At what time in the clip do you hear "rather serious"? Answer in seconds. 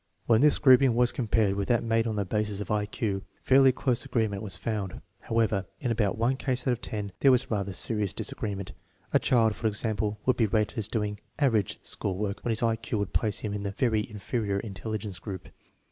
7.51-8.11